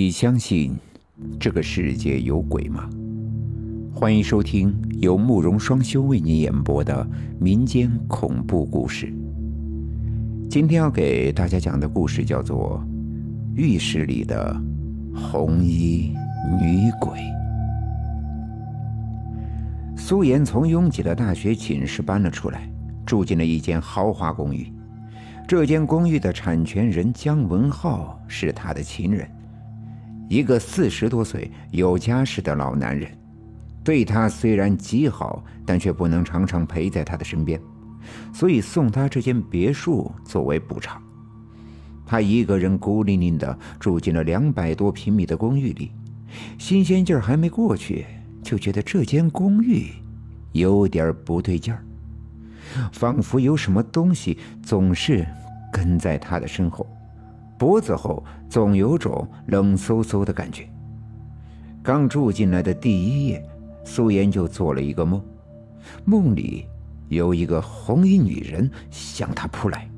[0.00, 0.76] 你相信
[1.40, 2.88] 这个世界有鬼吗？
[3.92, 7.04] 欢迎收听由慕容双修为你演播的
[7.40, 9.12] 民间恐怖故事。
[10.48, 12.80] 今天要给大家讲的故事叫做
[13.56, 14.56] 《浴室里的
[15.12, 16.14] 红衣
[16.60, 17.18] 女鬼》。
[19.96, 22.70] 苏妍从拥挤的大学寝室搬了出来，
[23.04, 24.72] 住进了一间豪华公寓。
[25.48, 29.28] 这间公寓的产权人姜文浩是他的情人。
[30.28, 33.10] 一个四十多岁有家室的老男人，
[33.82, 37.58] 对他虽然极好，但却不能常常陪在他的身边，
[38.32, 41.02] 所以送他这间别墅作为补偿。
[42.04, 45.92] 他一个人孤零零地住进了两百多平米的公寓里，
[46.58, 48.04] 新鲜劲儿还没过去，
[48.42, 49.86] 就觉得这间公寓
[50.52, 51.82] 有点不对劲儿，
[52.92, 55.26] 仿佛有什么东西总是
[55.72, 56.86] 跟在他的身后。
[57.58, 60.66] 脖子后总有种冷飕飕的感觉。
[61.82, 63.44] 刚住进来的第一夜，
[63.84, 65.20] 苏妍就做了一个梦，
[66.04, 66.66] 梦里
[67.08, 69.90] 有一个红衣女人向她扑来。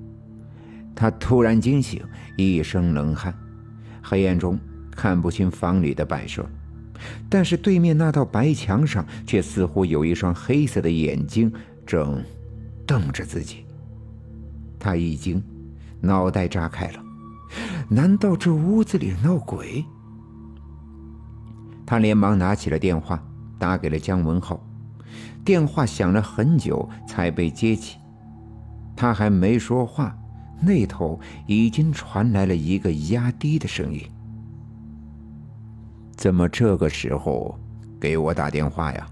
[0.94, 2.02] 她突然惊醒，
[2.36, 3.34] 一身冷汗，
[4.02, 4.58] 黑暗中
[4.90, 6.46] 看不清房里的摆设，
[7.28, 11.52] 但是对面那道白墙上却似乎有一双黑色的眼睛
[11.84, 12.22] 正
[12.86, 13.64] 瞪着自己。
[14.78, 15.42] 她一惊，
[16.00, 17.09] 脑袋炸开了。
[17.92, 19.84] 难道这屋子里闹鬼？
[21.84, 23.20] 他连忙拿起了电话，
[23.58, 24.64] 打给了姜文浩。
[25.44, 27.98] 电话响了很久才被接起。
[28.94, 30.16] 他还没说话，
[30.60, 31.18] 那头
[31.48, 34.00] 已经传来了一个压低的声音
[36.16, 37.58] ：“怎么这个时候
[37.98, 39.08] 给我打电话呀？”“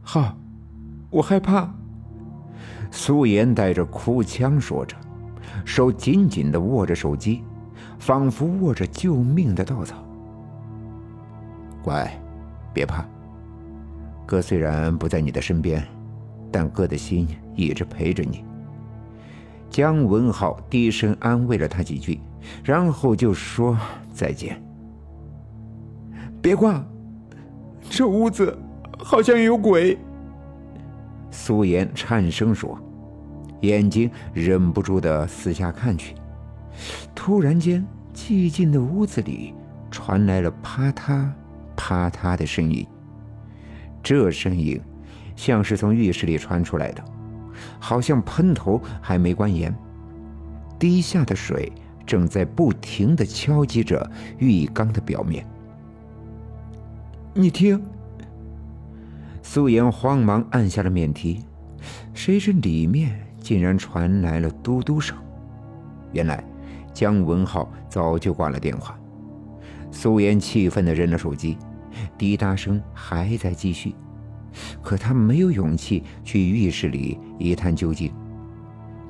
[0.00, 0.34] 浩，
[1.10, 1.70] 我害怕。”
[2.90, 4.96] 苏妍带着哭腔说着。
[5.64, 7.42] 手紧紧的握着手机，
[7.98, 9.96] 仿佛握着救命的稻草。
[11.82, 12.10] 乖，
[12.72, 13.04] 别怕。
[14.24, 15.86] 哥虽然不在你的身边，
[16.50, 18.44] 但哥的心一直陪着你。
[19.68, 22.20] 姜文浩低声安慰了他几句，
[22.62, 23.76] 然后就说
[24.12, 24.62] 再见。
[26.40, 26.84] 别挂，
[27.90, 28.56] 这屋子
[28.98, 29.98] 好像有鬼。
[31.30, 32.78] 苏妍颤声说。
[33.62, 36.14] 眼睛忍不住的四下看去，
[37.14, 37.84] 突然间，
[38.14, 39.54] 寂静的屋子里
[39.90, 41.28] 传来了啪嗒
[41.74, 42.86] 啪嗒的声音。
[44.02, 44.80] 这声音
[45.36, 47.04] 像是从浴室里传出来的，
[47.78, 49.72] 好像喷头还没关严，
[50.78, 51.72] 滴下的水
[52.04, 55.46] 正在不停的敲击着浴缸的表面。
[57.32, 57.80] 你听，
[59.40, 61.44] 素颜慌忙按下了免提，
[62.12, 63.31] 谁知里面。
[63.42, 65.16] 竟然传来了嘟嘟声，
[66.12, 66.42] 原来
[66.94, 68.96] 姜文浩早就挂了电话。
[69.90, 71.58] 苏妍气愤地扔了手机，
[72.16, 73.94] 滴答声还在继续，
[74.80, 78.10] 可她没有勇气去浴室里一探究竟，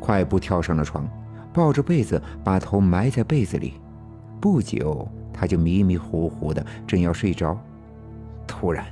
[0.00, 1.06] 快步跳上了床，
[1.52, 3.74] 抱着被子把头埋在被子里。
[4.40, 7.56] 不久，她就迷迷糊糊的，正要睡着，
[8.46, 8.84] 突然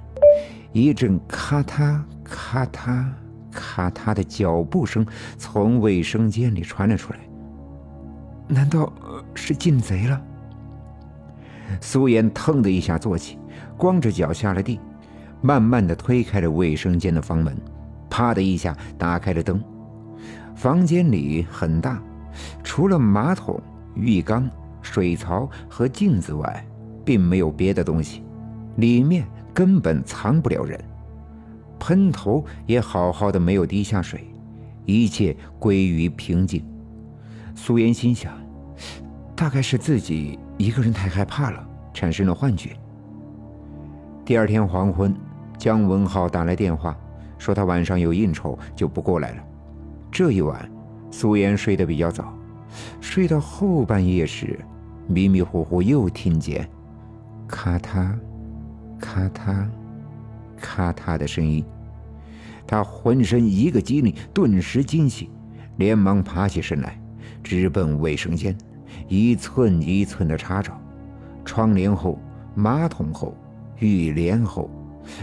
[0.73, 3.05] 一阵咔嗒咔嗒。
[3.51, 5.07] 咔嗒的脚步声
[5.39, 7.19] 从卫生间里传了出来。
[8.49, 8.93] 难道
[9.35, 10.21] 是进贼了？
[11.81, 13.39] 苏妍腾的一下坐起，
[13.77, 14.81] 光着脚下了地，
[15.41, 17.57] 慢慢的推开了卫生间的房门，
[18.09, 19.63] 啪的一下打开了灯。
[20.57, 22.03] 房间里很大，
[22.65, 23.63] 除了马桶、
[23.95, 24.51] 浴缸、
[24.83, 26.67] 水槽和镜子外，
[27.05, 28.25] 并没有别的东西，
[28.77, 29.25] 里面
[29.55, 30.79] 根本藏不了人。
[31.81, 34.31] 喷头也好好的，没有滴下水，
[34.85, 36.63] 一切归于平静。
[37.57, 38.33] 苏妍心想，
[39.35, 42.77] 大概是自己一个人太害怕了，产生了幻觉。
[44.25, 45.13] 第二天黄昏，
[45.59, 46.97] 姜文浩打来电话，
[47.39, 49.43] 说他晚上有应酬，就不过来了。
[50.13, 50.71] 这一晚，
[51.11, 52.33] 苏妍睡得比较早，
[53.01, 54.61] 睡到后半夜时，
[55.09, 56.69] 迷迷糊糊又听见
[57.49, 58.13] 咔嗒，
[59.01, 59.67] 咔嗒。
[60.61, 61.65] 咔嗒的声音，
[62.67, 65.29] 他浑身一个机灵，顿时惊醒，
[65.77, 67.01] 连忙爬起身来，
[67.43, 68.57] 直奔卫生间，
[69.09, 70.81] 一寸一寸的查找，
[71.45, 72.19] 窗帘后、
[72.55, 73.37] 马桶后、
[73.79, 74.71] 浴帘后，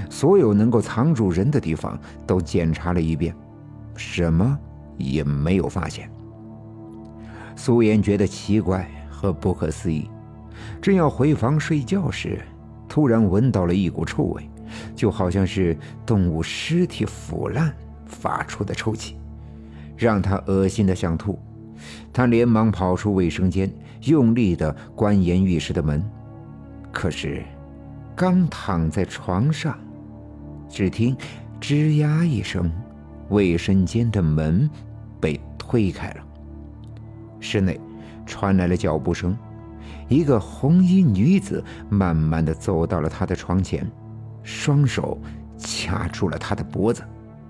[0.09, 3.33] 所有能够藏住人的地方都检查了一遍，
[3.95, 4.57] 什么
[4.97, 6.09] 也没有发现。
[7.55, 10.09] 苏妍觉得奇怪和不可思议，
[10.81, 12.41] 正要回房睡觉时，
[12.87, 14.49] 突然闻到了一股臭味。
[14.95, 17.73] 就好像是动物尸体腐烂
[18.05, 19.17] 发出的臭气，
[19.95, 21.39] 让他恶心的想吐，
[22.11, 23.71] 他连忙跑出卫生间，
[24.03, 26.03] 用力的关严浴室的门。
[26.91, 27.43] 可是，
[28.15, 29.77] 刚躺在床上，
[30.69, 31.15] 只听
[31.61, 32.71] “吱呀”一声，
[33.29, 34.69] 卫生间的门
[35.19, 36.23] 被推开了。
[37.39, 37.79] 室内
[38.25, 39.37] 传来了脚步声，
[40.07, 43.87] 一个红衣女子慢慢的走到了他的床前，
[44.47, 45.19] 双手
[45.57, 47.03] 掐住了他的脖子，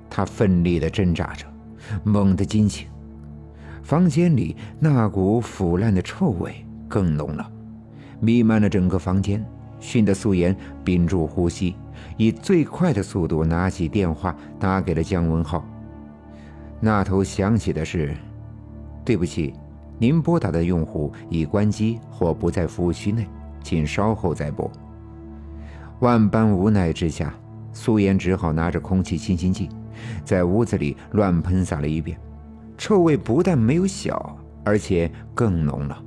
[0.10, 1.46] 他奋力的挣扎着，
[2.04, 2.88] 猛地惊醒。
[3.84, 7.48] 房间里那股腐烂的臭味更浓了，
[8.20, 9.46] 弥漫了整个房间，
[9.80, 11.76] 熏得素颜屏住呼吸，
[12.18, 15.64] 以最快的速度拿起电话打给了姜文浩。
[16.80, 18.18] 那头响起的是
[19.06, 19.54] ：“对不起，
[20.00, 23.28] 您拨打的用户已关机或不在服务区内，
[23.64, 24.68] 请稍后再拨。”
[26.00, 27.34] 万般无奈之下，
[27.74, 29.70] 素颜只好拿着空气清新剂，
[30.24, 32.20] 在屋子里乱喷洒了一遍。
[32.78, 36.04] 臭味不但没有小，而且更浓了。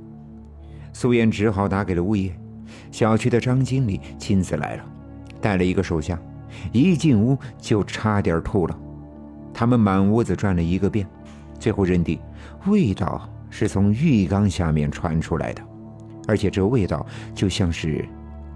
[0.93, 2.33] 苏妍只好打给了物业，
[2.91, 4.85] 小区的张经理亲自来了，
[5.41, 6.17] 带了一个手下，
[6.71, 8.79] 一进屋就差点吐了。
[9.53, 11.05] 他们满屋子转了一个遍，
[11.59, 12.17] 最后认定
[12.67, 15.61] 味道是从浴缸下面传出来的，
[16.29, 17.05] 而且这味道
[17.35, 18.07] 就像是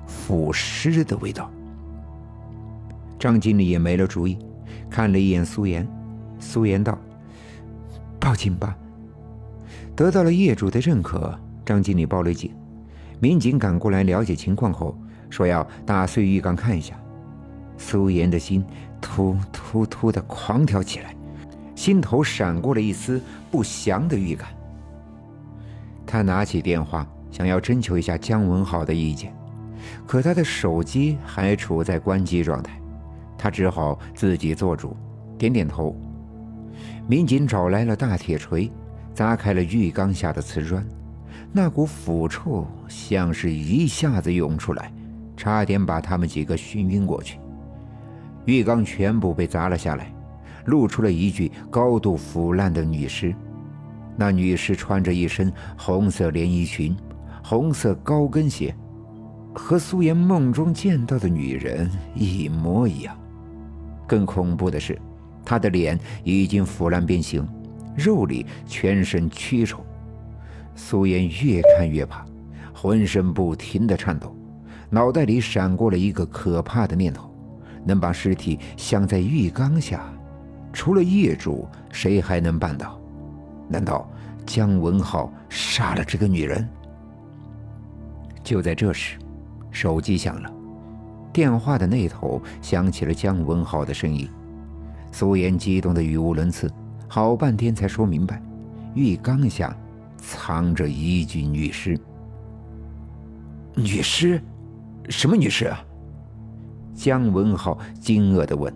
[0.08, 1.52] 腐尸的味道。
[3.18, 4.38] 张经理也没了主意，
[4.90, 5.88] 看了一眼苏妍，
[6.40, 6.98] 苏妍道。
[8.20, 8.76] 报警吧！
[9.96, 12.52] 得到了业主的认可，张经理报了警。
[13.20, 14.98] 民警赶过来了解情况后，
[15.30, 17.00] 说要打碎浴缸看一下。
[17.78, 18.66] 苏妍的心
[19.00, 21.16] 突突突的狂跳起来，
[21.76, 24.50] 心头闪过了一丝不祥的预感。
[26.06, 29.34] 他拿起电话，想要征求一下姜文浩的意见，
[30.06, 32.80] 可他的手机还处在关机状态，
[33.38, 34.96] 他只好自己做主，
[35.38, 35.96] 点点头。
[37.08, 38.72] 民警找来了大铁锤，
[39.14, 40.86] 砸开了浴缸下的瓷砖，
[41.52, 44.92] 那股腐臭像是一下子涌出来，
[45.38, 47.40] 差点把他们几个熏晕过去。
[48.46, 50.14] 浴缸全部被砸了下来，
[50.66, 53.34] 露出了一具高度腐烂的女尸。
[54.18, 56.96] 那女尸穿着一身红色连衣裙，
[57.44, 58.76] 红色高跟鞋，
[59.56, 63.18] 和苏妍梦中见到的女人一模一样。
[64.06, 65.00] 更恐怖的是。
[65.48, 67.48] 她的脸已经腐烂变形，
[67.96, 69.86] 肉里全身蛆虫。
[70.74, 72.26] 苏妍越看越怕，
[72.74, 74.36] 浑身不停地颤抖，
[74.90, 77.32] 脑袋里闪过了一个可怕的念头：
[77.86, 80.12] 能把尸体镶在浴缸下，
[80.74, 83.00] 除了业主，谁还能办到？
[83.70, 84.10] 难道
[84.48, 86.68] 姜文浩杀了这个女人？
[88.44, 89.20] 就在这时，
[89.76, 90.50] 手机响了，
[91.34, 94.26] 电话的那头响起了姜文浩的声音。
[95.12, 96.72] 苏妍激动的语无伦次，
[97.10, 98.42] 好半天才说明白：
[98.94, 99.76] 浴缸下
[100.18, 102.00] 藏着一具女尸。
[103.76, 104.42] 女尸？
[105.10, 105.84] 什么女尸啊？
[106.94, 108.74] 姜文浩惊愕的问。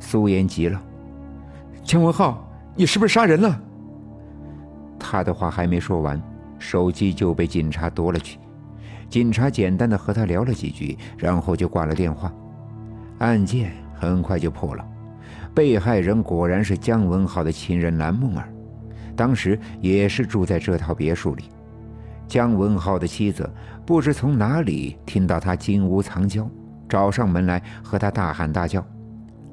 [0.00, 0.82] 苏妍急了
[1.84, 2.44] ：“姜文浩，
[2.74, 3.62] 你是不是杀人了？”
[4.98, 6.20] 他的话还没说完，
[6.58, 8.40] 手机就被警察夺了去。
[9.12, 12.32] 警察简单的和他聊了几句，然后就挂了电话。
[13.18, 14.82] 案件很快就破了。
[15.54, 18.48] 被害人果然是姜文浩的情人蓝梦儿，
[19.14, 21.44] 当时也是住在这套别墅里。
[22.26, 23.46] 姜文浩的妻子
[23.84, 26.48] 不知从哪里听到他金屋藏娇，
[26.88, 28.82] 找上门来和他大喊大叫，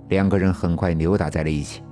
[0.07, 1.83] 两个人很快扭打在了一起。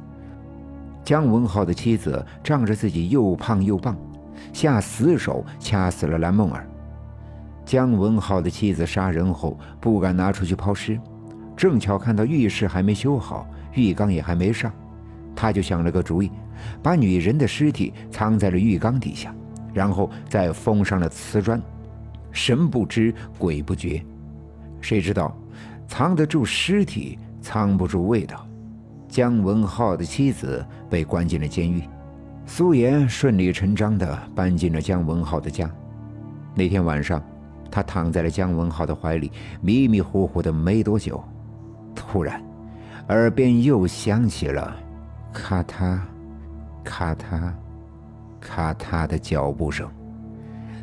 [1.04, 3.98] 姜文浩的妻子仗着自己又胖又棒，
[4.54, 6.66] 下死手掐死了蓝梦儿。
[7.68, 10.98] 姜文浩的妻子杀人后不敢拿出去抛尸，
[11.58, 13.46] 正巧看到浴室还没修好。
[13.76, 14.72] 浴缸也还没上，
[15.36, 16.32] 他就想了个主意，
[16.82, 19.36] 把女人的尸体藏在了浴缸底下，
[19.74, 21.62] 然后再封上了瓷砖，
[22.32, 24.02] 神不知鬼不觉。
[24.80, 25.38] 谁知道，
[25.90, 28.48] 藏得住尸体，藏不住味道。
[29.10, 31.84] 姜文浩的妻子被关进了监狱，
[32.46, 35.70] 苏妍顺理成章地搬进了姜文浩的家。
[36.56, 37.22] 那天晚上，
[37.70, 39.32] 他躺在了姜文浩的怀里，
[39.62, 41.24] 迷迷糊糊的没多久，
[41.96, 42.42] 突然。
[43.10, 44.76] 耳边又响起了
[45.32, 45.98] 咔嗒、
[46.84, 47.54] 咔嗒、
[48.42, 49.90] 咔嗒的脚步声。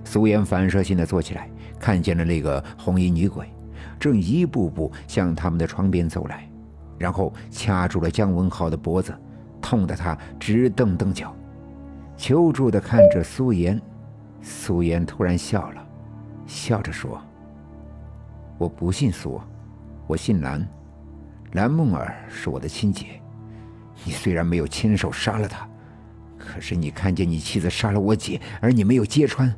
[0.04, 3.46] 苏妍反射性的坐起来，看见了那个红衣女鬼，
[3.98, 6.48] 正一步步向他们的床边走来，
[6.98, 9.14] 然后掐住了姜文浩的脖子，
[9.60, 11.34] 痛得他直蹬蹬脚，
[12.16, 13.78] 求助的看着苏妍。
[14.40, 15.83] 苏妍突然笑了，
[16.46, 17.20] 笑着说
[18.58, 19.40] ：“我不姓苏，
[20.06, 20.66] 我姓蓝。”
[21.52, 23.20] 蓝梦儿是我的亲姐，
[24.04, 25.68] 你虽然没有亲手杀了她，
[26.36, 29.54] 可是你看见你妻子杀了我姐，而你没有揭穿，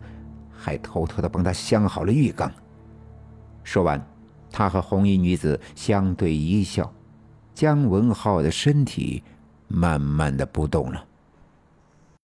[0.53, 2.53] 还偷偷的帮她镶好了浴缸。
[3.65, 4.01] 说完，
[4.51, 6.93] 他和红衣女子相对一笑，
[7.55, 9.23] 姜文浩的身体
[9.67, 11.05] 慢慢的不动了。